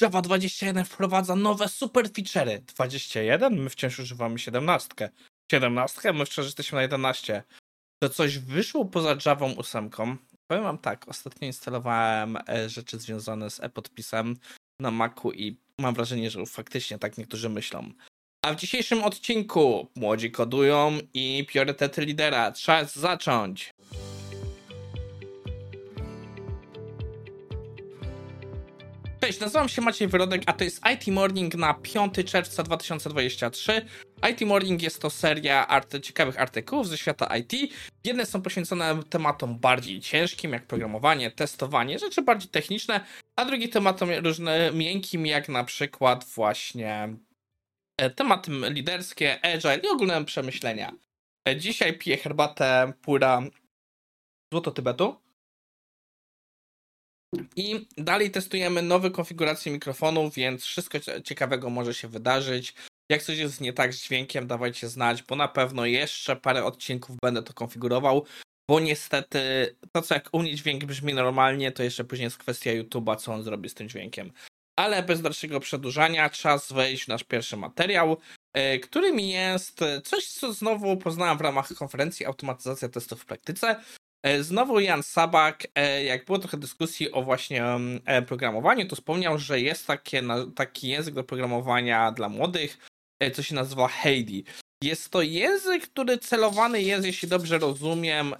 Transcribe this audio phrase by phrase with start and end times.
[0.00, 2.60] Java 21 wprowadza nowe super feature'y.
[2.60, 3.62] 21?
[3.62, 5.10] My wciąż używamy 17.
[5.52, 6.12] 17?
[6.12, 7.42] My wciąż jesteśmy na 11.
[8.02, 9.90] To coś wyszło poza Java 8.
[10.50, 14.36] Powiem wam tak, ostatnio instalowałem e, rzeczy związane z e-podpisem
[14.80, 17.92] na Macu i mam wrażenie, że faktycznie tak niektórzy myślą.
[18.44, 22.52] A w dzisiejszym odcinku młodzi kodują i priorytety lidera.
[22.52, 23.74] Czas zacząć!
[29.28, 33.86] Cześć, nazywam się Maciej Wyrodek, a to jest IT Morning na 5 czerwca 2023.
[34.30, 37.52] IT Morning jest to seria art ciekawych artykułów ze świata IT.
[38.04, 43.00] Jedne są poświęcone tematom bardziej ciężkim, jak programowanie, testowanie, rzeczy bardziej techniczne,
[43.36, 47.16] a drugie tematom różne miękkim, jak na przykład właśnie
[47.98, 50.92] e, tematy liderskie, agile i ogólne przemyślenia.
[51.48, 53.42] E, dzisiaj piję herbatę pura
[54.52, 55.27] Złoto Tybetu
[57.56, 62.74] i dalej testujemy nowe konfiguracje mikrofonów, więc wszystko ciekawego może się wydarzyć.
[63.10, 67.16] Jak coś jest nie tak z dźwiękiem, dawajcie znać, bo na pewno jeszcze parę odcinków
[67.22, 68.24] będę to konfigurował,
[68.70, 69.40] bo niestety
[69.92, 73.32] to, co jak u mnie dźwięk brzmi normalnie, to jeszcze później jest kwestia YouTube'a, co
[73.32, 74.32] on zrobi z tym dźwiękiem.
[74.78, 78.16] Ale bez dalszego przedłużania, czas wejść w nasz pierwszy materiał,
[78.52, 83.76] e, którym jest coś, co znowu poznałem w ramach konferencji Automatyzacja testów w praktyce.
[84.22, 87.64] E, znowu Jan Sabak, e, jak było trochę dyskusji o właśnie
[88.04, 90.22] e, programowaniu, to wspomniał, że jest takie,
[90.54, 92.78] taki język do programowania dla młodych,
[93.34, 94.44] co się nazywa Heidi.
[94.82, 98.34] Jest to język, który celowany jest, jeśli dobrze rozumiem,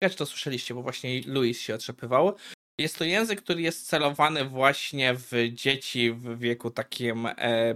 [0.00, 2.36] czy to słyszeliście, bo właśnie Louis się otrzepywał.
[2.78, 7.28] Jest to język, który jest celowany właśnie w dzieci w wieku takim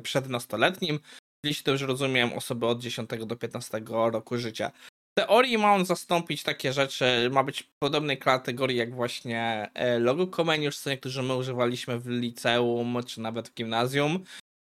[0.02, 1.00] przednastoletnim,
[1.44, 4.72] jeśli dobrze rozumiem, osoby od 10 do 15 roku życia
[5.18, 10.80] teorii ma on zastąpić takie rzeczy, ma być podobnej kategorii jak właśnie e, logo Comenius,
[10.80, 14.24] co niektórzy my używaliśmy w liceum, czy nawet w gimnazjum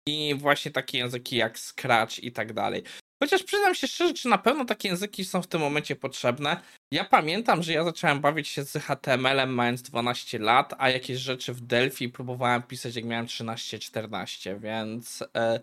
[0.08, 2.83] i właśnie takie języki jak Scratch i tak dalej.
[3.22, 6.60] Chociaż przyznam się szczerze, czy na pewno takie języki są w tym momencie potrzebne.
[6.92, 11.53] Ja pamiętam, że ja zacząłem bawić się z HTML-em mając 12 lat, a jakieś rzeczy
[11.53, 15.25] w Delphi próbowałem pisać jak miałem 13-14, więc...
[15.37, 15.60] E,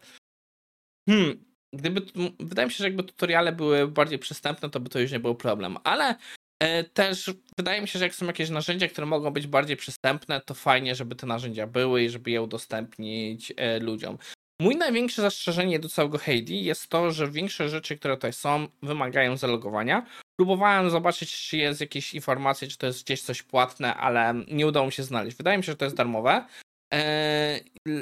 [1.10, 2.02] hmm, gdyby,
[2.40, 5.36] wydaje mi się, że jakby tutoriale były bardziej przystępne, to by to już nie był
[5.36, 6.16] problem, ale
[6.60, 10.42] e, też wydaje mi się, że jak są jakieś narzędzia, które mogą być bardziej przystępne,
[10.42, 14.18] to fajnie, żeby te narzędzia były i żeby je udostępnić e, ludziom.
[14.62, 19.38] Mój największe zastrzeżenie do całego Heidi jest to, że większe rzeczy, które tutaj są, wymagają
[19.38, 20.06] zalogowania.
[20.40, 24.86] Próbowałem zobaczyć, czy jest jakieś informacje, czy to jest gdzieś coś płatne, ale nie udało
[24.86, 25.38] mi się znaleźć.
[25.38, 26.46] Wydaje mi się, że to jest darmowe.
[26.94, 27.60] E,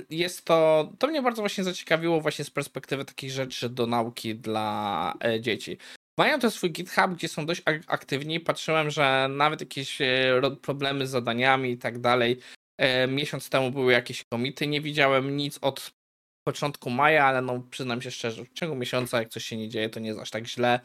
[0.09, 5.13] jest to, to mnie bardzo właśnie zaciekawiło właśnie z perspektywy takich rzeczy do nauki dla
[5.23, 5.77] e, dzieci.
[6.19, 8.39] Mają też swój GitHub, gdzie są dość aktywni.
[8.39, 12.37] Patrzyłem, że nawet jakieś e, problemy z zadaniami i tak dalej.
[13.07, 14.67] Miesiąc temu były jakieś komity.
[14.67, 15.91] Nie widziałem nic od
[16.47, 19.89] początku maja, ale no przyznam się szczerze, w ciągu miesiąca jak coś się nie dzieje,
[19.89, 20.79] to nie jest aż tak źle,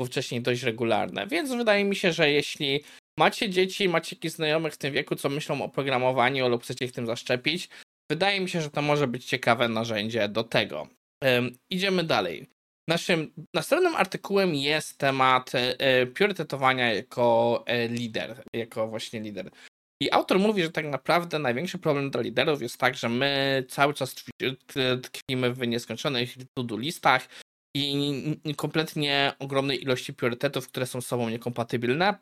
[0.00, 1.26] bo wcześniej dość regularne.
[1.26, 2.84] Więc wydaje mi się, że jeśli
[3.20, 6.92] macie dzieci, macie jakichś znajomych w tym wieku, co myślą o programowaniu lub chcecie ich
[6.92, 7.68] tym zaszczepić,
[8.10, 10.88] wydaje mi się, że to może być ciekawe narzędzie do tego.
[11.24, 12.46] Um, idziemy dalej.
[12.88, 19.50] Naszym następnym artykułem jest temat e, priorytetowania jako e, lider, jako właśnie lider.
[20.02, 23.94] I autor mówi, że tak naprawdę największy problem dla liderów jest tak, że my cały
[23.94, 24.14] czas
[25.02, 27.28] tkwimy w nieskończonych to-do listach
[27.76, 32.14] i kompletnie ogromnej ilości priorytetów, które są z sobą niekompatybilne,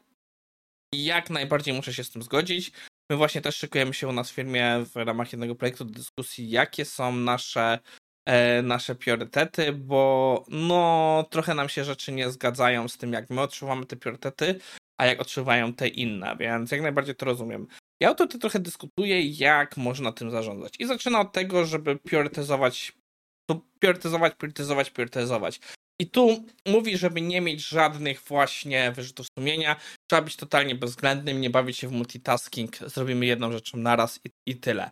[0.95, 2.73] i jak najbardziej muszę się z tym zgodzić.
[3.11, 6.51] My właśnie też szykujemy się u nas w firmie w ramach jednego projektu do dyskusji,
[6.51, 7.79] jakie są nasze,
[8.27, 13.41] e, nasze priorytety, bo no trochę nam się rzeczy nie zgadzają z tym, jak my
[13.41, 14.61] odczuwamy te priorytety,
[15.01, 17.67] a jak odczuwają te inne, więc jak najbardziej to rozumiem.
[18.01, 20.75] Ja tutaj trochę dyskutuję, jak można tym zarządzać.
[20.79, 22.93] I zaczyna od tego, żeby priorytetyzować,
[23.79, 25.61] priorytetyzować, priorytetyzować, priorytetyzować.
[26.01, 29.77] I tu mówi, żeby nie mieć żadnych właśnie wyrzutów sumienia,
[30.11, 34.57] trzeba być totalnie bezwzględnym, nie bawić się w multitasking, zrobimy jedną rzeczą naraz i, i
[34.57, 34.91] tyle.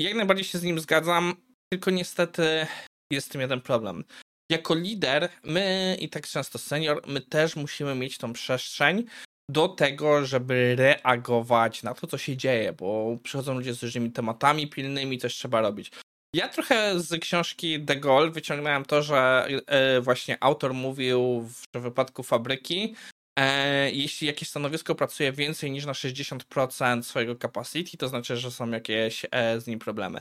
[0.00, 1.34] Jak najbardziej się z nim zgadzam,
[1.72, 2.66] tylko niestety
[3.12, 4.04] jest z tym jeden problem.
[4.50, 9.04] Jako lider, my i tak często senior, my też musimy mieć tą przestrzeń
[9.50, 14.68] do tego, żeby reagować na to, co się dzieje, bo przychodzą ludzie z różnymi tematami
[14.68, 15.90] pilnymi, coś trzeba robić.
[16.36, 22.22] Ja trochę z książki The Goal wyciągnąłem to, że e, właśnie autor mówił w wypadku
[22.22, 22.94] fabryki,
[23.38, 28.70] e, jeśli jakieś stanowisko pracuje więcej niż na 60% swojego capacity, to znaczy, że są
[28.70, 30.20] jakieś e, z nim problemy.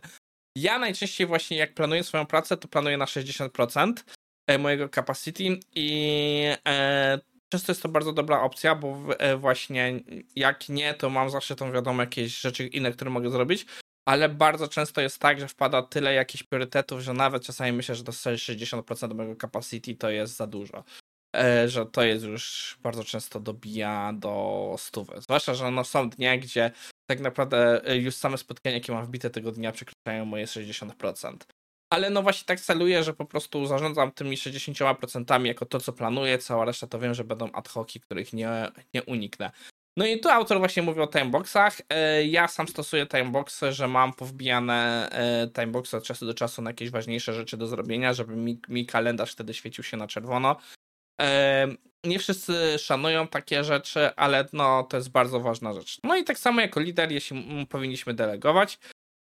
[0.58, 3.94] Ja najczęściej właśnie jak planuję swoją pracę, to planuję na 60%
[4.60, 5.44] mojego capacity
[5.76, 6.46] i
[7.54, 8.98] często jest to bardzo dobra opcja, bo
[9.38, 10.00] właśnie
[10.36, 13.66] jak nie, to mam zawsze tą wiadomo jakieś rzeczy inne, które mogę zrobić.
[14.06, 18.04] Ale bardzo często jest tak, że wpada tyle jakichś priorytetów, że nawet czasami myślę, że
[18.04, 20.84] to 60% mojego capacity to jest za dużo.
[21.36, 25.22] E, że to jest już bardzo często dobija do stówy.
[25.22, 26.72] Zwłaszcza, że no są dnie, gdzie
[27.10, 31.38] tak naprawdę e, już same spotkania, jakie mam wbite tego dnia, przekraczają moje 60%.
[31.94, 36.38] Ale no właśnie tak celuję, że po prostu zarządzam tymi 60% jako to, co planuję,
[36.38, 39.52] cała reszta to wiem, że będą ad hoci, których nie, nie uniknę.
[39.98, 41.82] No i tu autor właśnie mówi o timeboxach.
[41.90, 45.10] E, ja sam stosuję timeboxy, że mam powbijane
[45.54, 49.32] timeboxy od czasu do czasu na jakieś ważniejsze rzeczy do zrobienia, żeby mi, mi kalendarz
[49.32, 50.56] wtedy świecił się na czerwono.
[52.04, 56.00] Nie wszyscy szanują takie rzeczy, ale no, to jest bardzo ważna rzecz.
[56.04, 58.80] No i tak samo jako lider, jeśli powinniśmy delegować,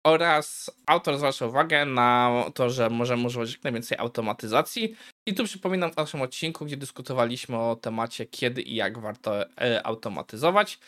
[0.08, 4.96] oraz autor zwraca uwagę na to, że możemy używać jak najwięcej automatyzacji.
[5.28, 9.86] I tu przypominam w naszym odcinku, gdzie dyskutowaliśmy o temacie, kiedy i jak warto e,
[9.86, 10.80] automatyzować.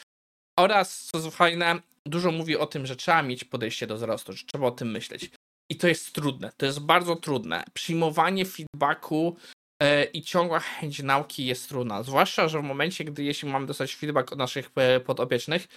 [0.59, 4.67] Oraz, co fajne, dużo mówi o tym, że trzeba mieć podejście do wzrostu, że trzeba
[4.67, 5.31] o tym myśleć.
[5.71, 7.63] I to jest trudne, to jest bardzo trudne.
[7.73, 9.37] Przyjmowanie feedbacku
[9.81, 12.03] E, i ciągła chęć nauki jest trudna.
[12.03, 15.67] Zwłaszcza, że w momencie, gdy jeśli mamy dostać feedback od naszych e, podopiecznych,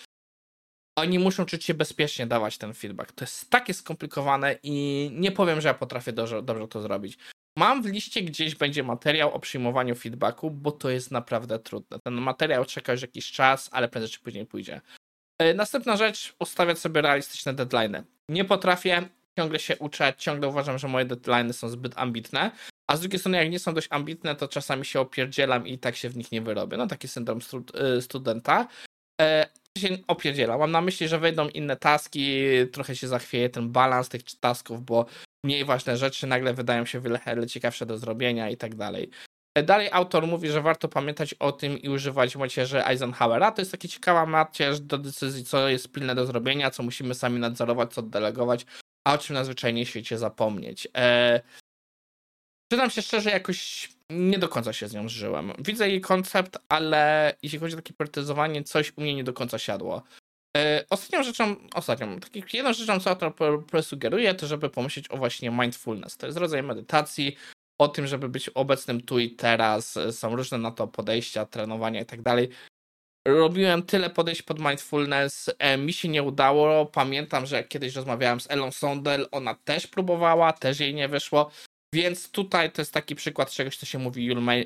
[0.96, 3.12] oni muszą czuć się bezpiecznie dawać ten feedback.
[3.12, 7.19] To jest takie skomplikowane i nie powiem, że ja potrafię dobrze, dobrze to zrobić.
[7.58, 11.99] Mam w liście gdzieś będzie materiał o przyjmowaniu feedbacku, bo to jest naprawdę trudne.
[12.05, 14.81] Ten materiał czeka już jakiś czas, ale prędzej czy później pójdzie.
[15.38, 18.05] E, następna rzecz, ustawiać sobie realistyczne deadlines.
[18.29, 19.08] Nie potrafię,
[19.38, 22.50] ciągle się uczę, ciągle uważam, że moje deadlines są zbyt ambitne,
[22.87, 25.96] a z drugiej strony, jak nie są dość ambitne, to czasami się opierdzielam i tak
[25.96, 26.76] się w nich nie wyrobię.
[26.76, 27.38] No taki syndrom
[27.99, 28.69] y, studenta.
[29.78, 30.60] Się opierdzielam.
[30.60, 32.40] Mam na myśli, że wejdą inne taski,
[32.72, 35.06] trochę się zachwieje ten balans tych tasków, bo
[35.44, 39.10] mniej ważne rzeczy nagle wydają się wiele ciekawsze do zrobienia i tak dalej.
[39.64, 43.52] Dalej autor mówi, że warto pamiętać o tym i używać macierzy Eisenhowera.
[43.52, 47.40] To jest taka ciekawa macierz do decyzji, co jest pilne do zrobienia, co musimy sami
[47.40, 48.66] nadzorować, co delegować,
[49.06, 50.88] a o czym na zwyczajnie świecie zapomnieć.
[50.96, 51.40] E,
[52.72, 55.52] Przyznam się szczerze, jakoś nie do końca się z nią zżyłem.
[55.58, 59.58] Widzę jej koncept, ale jeśli chodzi o takie priorytetyzowanie, coś u mnie nie do końca
[59.58, 60.02] siadło.
[60.56, 65.50] Yy, ostatnią rzeczą, ostatnią, tak, jedną rzeczą, co autor presugeruje, to żeby pomyśleć o właśnie
[65.50, 66.16] mindfulness.
[66.16, 67.36] To jest rodzaj medytacji,
[67.78, 69.98] o tym, żeby być obecnym tu i teraz.
[70.10, 72.48] Są różne na to podejścia, trenowania i tak dalej.
[73.28, 76.86] Robiłem tyle podejść pod mindfulness, e, mi się nie udało.
[76.86, 81.50] Pamiętam, że kiedyś rozmawiałem z Elą Sondel, ona też próbowała, też jej nie wyszło.
[81.94, 84.25] Więc tutaj to jest taki przykład czegoś, co się mówi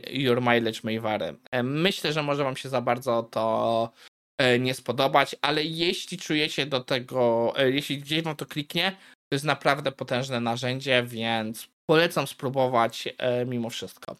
[0.08, 1.36] your mileage may vary.
[1.50, 3.92] E, myślę, że może wam się za bardzo to
[4.38, 8.90] e, nie spodobać, ale jeśli czujecie do tego, e, jeśli gdzieś wam to kliknie,
[9.28, 13.08] to jest naprawdę potężne narzędzie, więc polecam spróbować
[13.46, 14.16] mimo wszystko.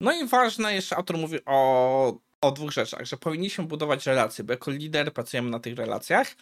[0.00, 4.52] No i ważne, jeszcze autor mówi o, o dwóch rzeczach, że powinniśmy budować relacje, bo
[4.52, 6.36] jako lider pracujemy na tych relacjach,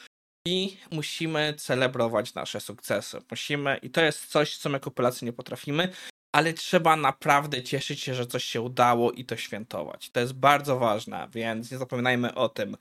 [0.49, 3.19] i musimy celebrować nasze sukcesy.
[3.31, 5.89] Musimy, i to jest coś, co my jako Polacy nie potrafimy,
[6.33, 10.11] ale trzeba naprawdę cieszyć się, że coś się udało i to świętować.
[10.11, 12.77] To jest bardzo ważne, więc nie zapominajmy o tym.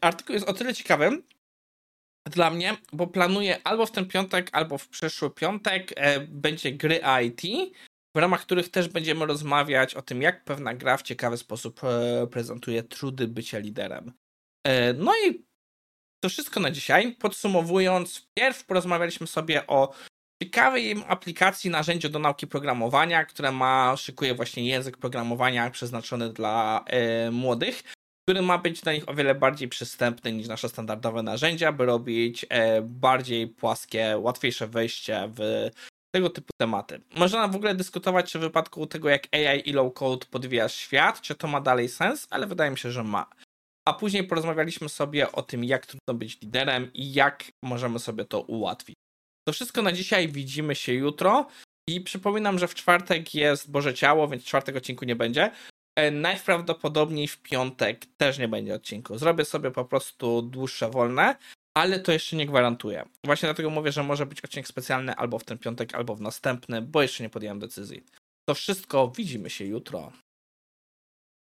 [0.00, 1.22] Artykuł jest o tyle ciekawy
[2.30, 7.00] dla mnie, bo planuję albo w ten piątek, albo w przyszły piątek e, będzie gry
[7.24, 7.42] IT,
[8.16, 12.26] w ramach których też będziemy rozmawiać o tym, jak pewna gra w ciekawy sposób e,
[12.26, 14.12] prezentuje trudy bycia liderem.
[14.66, 15.44] E, no i
[16.24, 17.12] to wszystko na dzisiaj.
[17.12, 19.94] Podsumowując, pierw porozmawialiśmy sobie o
[20.42, 26.84] ciekawej aplikacji narzędziu do nauki programowania, które ma, szykuje właśnie język programowania przeznaczony dla
[27.28, 27.82] y, młodych,
[28.22, 32.44] który ma być dla nich o wiele bardziej przystępny niż nasze standardowe narzędzia, by robić
[32.44, 32.48] y,
[32.82, 35.70] bardziej płaskie, łatwiejsze wejście w
[36.14, 37.00] tego typu tematy.
[37.16, 41.34] Można w ogóle dyskutować, w wypadku tego, jak AI i low code podwija świat, czy
[41.34, 43.26] to ma dalej sens, ale wydaje mi się, że ma.
[43.88, 48.40] A później porozmawialiśmy sobie o tym, jak trudno być liderem i jak możemy sobie to
[48.40, 48.94] ułatwić.
[49.48, 50.28] To wszystko na dzisiaj.
[50.28, 51.46] Widzimy się jutro.
[51.88, 55.50] I przypominam, że w czwartek jest Boże Ciało, więc czwartego odcinku nie będzie.
[55.98, 59.18] E, najprawdopodobniej w piątek też nie będzie odcinku.
[59.18, 61.36] Zrobię sobie po prostu dłuższe wolne,
[61.76, 63.04] ale to jeszcze nie gwarantuję.
[63.24, 66.82] Właśnie dlatego mówię, że może być odcinek specjalny albo w ten piątek, albo w następny,
[66.82, 68.04] bo jeszcze nie podjąłem decyzji.
[68.48, 69.12] To wszystko.
[69.16, 70.12] Widzimy się jutro.